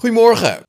[0.00, 0.62] Goedemorgen.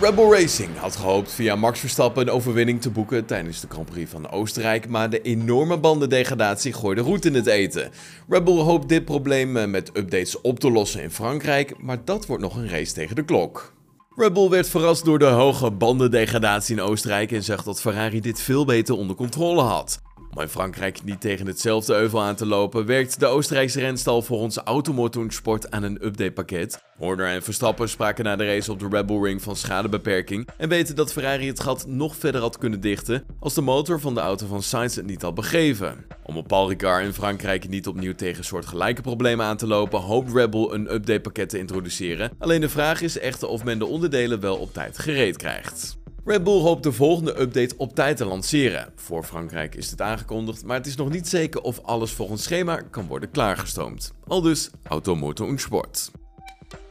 [0.00, 4.10] Rebel Racing had gehoopt via Max Verstappen een overwinning te boeken tijdens de Grand Prix
[4.10, 7.90] van Oostenrijk, maar de enorme bandendegradatie gooide roet in het eten.
[8.28, 12.42] Rebel hoopt dit probleem eh, met updates op te lossen in Frankrijk, maar dat wordt
[12.42, 13.72] nog een race tegen de klok.
[14.16, 18.64] Rebel werd verrast door de hoge bandendegradatie in Oostenrijk en zegt dat Ferrari dit veel
[18.64, 20.00] beter onder controle had.
[20.34, 24.38] Om in Frankrijk niet tegen hetzelfde euvel aan te lopen, werkt de Oostenrijkse renstal voor
[24.38, 26.82] onze automotorsport aan een updatepakket.
[26.96, 30.96] Horner en Verstappen spraken na de race op de Rebel Ring van schadebeperking en weten
[30.96, 34.46] dat Ferrari het gat nog verder had kunnen dichten als de motor van de auto
[34.46, 36.06] van Sainz het niet had begeven.
[36.22, 40.32] Om op Paul Ricard in Frankrijk niet opnieuw tegen soortgelijke problemen aan te lopen, hoopt
[40.34, 42.30] Rebel een updatepakket te introduceren.
[42.38, 45.99] Alleen de vraag is echter of men de onderdelen wel op tijd gereed krijgt.
[46.24, 48.92] Red Bull hoopt de volgende update op tijd te lanceren.
[48.96, 52.76] Voor Frankrijk is het aangekondigd, maar het is nog niet zeker of alles volgens schema
[52.90, 54.12] kan worden klaargestoomd.
[54.26, 56.10] Al dus Automotor und Sport.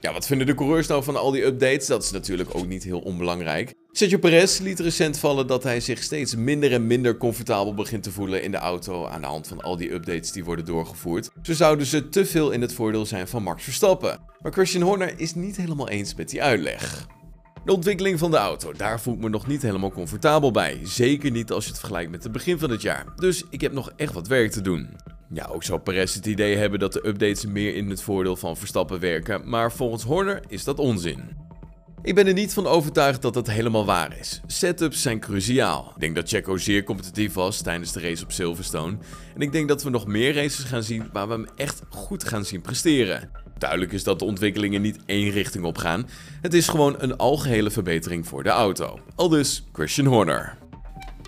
[0.00, 1.86] Ja, wat vinden de coureurs nou van al die updates?
[1.86, 3.74] Dat is natuurlijk ook niet heel onbelangrijk.
[3.90, 8.12] Sergio Perez liet recent vallen dat hij zich steeds minder en minder comfortabel begint te
[8.12, 11.30] voelen in de auto aan de hand van al die updates die worden doorgevoerd.
[11.42, 14.20] Zo zouden ze te veel in het voordeel zijn van Max Verstappen.
[14.40, 17.06] Maar Christian Horner is niet helemaal eens met die uitleg.
[17.64, 20.80] De ontwikkeling van de auto, daar voel ik me nog niet helemaal comfortabel bij.
[20.82, 23.06] Zeker niet als je het vergelijkt met het begin van het jaar.
[23.16, 24.88] Dus ik heb nog echt wat werk te doen.
[25.32, 28.56] Ja, ook zou Perez het idee hebben dat de updates meer in het voordeel van
[28.56, 31.42] Verstappen werken, maar volgens Horner is dat onzin.
[32.02, 34.40] Ik ben er niet van overtuigd dat dat helemaal waar is.
[34.46, 35.92] Setups zijn cruciaal.
[35.94, 38.96] Ik denk dat Checo zeer competitief was tijdens de race op Silverstone.
[39.34, 42.24] En ik denk dat we nog meer races gaan zien waar we hem echt goed
[42.24, 43.41] gaan zien presteren.
[43.62, 46.08] Duidelijk is dat de ontwikkelingen niet één richting op gaan.
[46.40, 48.98] Het is gewoon een algehele verbetering voor de auto.
[49.14, 50.56] Al dus Christian Horner.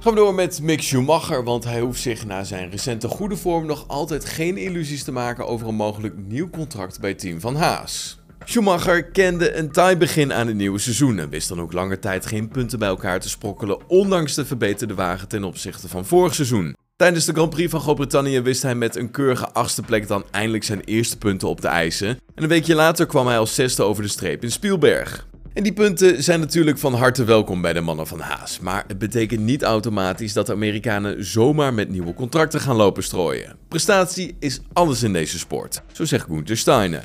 [0.00, 3.66] Gaan we door met Mick Schumacher, want hij hoeft zich na zijn recente goede vorm
[3.66, 8.18] nog altijd geen illusies te maken over een mogelijk nieuw contract bij team van Haas.
[8.44, 12.26] Schumacher kende een taai begin aan het nieuwe seizoen en wist dan ook lange tijd
[12.26, 16.76] geen punten bij elkaar te sprokkelen, ondanks de verbeterde wagen ten opzichte van vorig seizoen.
[16.98, 20.64] Tijdens de Grand Prix van Groot-Brittannië wist hij met een keurige achtste plek dan eindelijk
[20.64, 22.08] zijn eerste punten op te eisen.
[22.08, 25.26] En een weekje later kwam hij als zesde over de streep in Spielberg.
[25.52, 28.60] En die punten zijn natuurlijk van harte welkom bij de mannen van Haas.
[28.60, 33.56] Maar het betekent niet automatisch dat de Amerikanen zomaar met nieuwe contracten gaan lopen strooien.
[33.68, 37.04] Prestatie is alles in deze sport, zo zegt Gunther Steiner.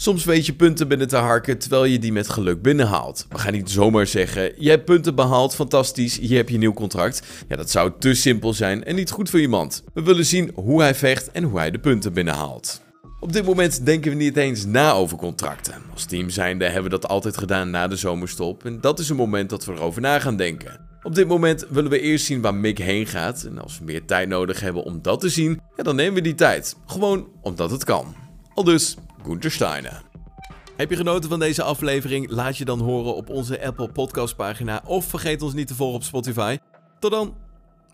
[0.00, 3.26] Soms weet je punten binnen te harken terwijl je die met geluk binnenhaalt.
[3.28, 6.72] We gaan niet zomaar zeggen: je hebt punten behaald, fantastisch, hier heb je een nieuw
[6.72, 7.22] contract.
[7.48, 9.84] Ja, dat zou te simpel zijn en niet goed voor iemand.
[9.94, 12.82] We willen zien hoe hij vecht en hoe hij de punten binnenhaalt.
[13.20, 15.82] Op dit moment denken we niet eens na over contracten.
[15.92, 19.16] Als team zijnde hebben we dat altijd gedaan na de zomerstop en dat is een
[19.16, 20.80] moment dat we erover na gaan denken.
[21.02, 24.04] Op dit moment willen we eerst zien waar Mick heen gaat en als we meer
[24.04, 26.76] tijd nodig hebben om dat te zien, ja, dan nemen we die tijd.
[26.86, 28.14] Gewoon omdat het kan.
[28.54, 30.02] Al dus Gunther Steiner.
[30.76, 32.30] Heb je genoten van deze aflevering?
[32.30, 35.96] Laat je dan horen op onze Apple Podcast pagina of vergeet ons niet te volgen
[35.96, 36.58] op Spotify.
[36.98, 37.34] Tot dan.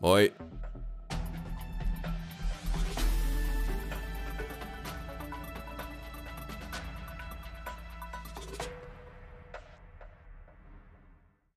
[0.00, 0.32] Hoi.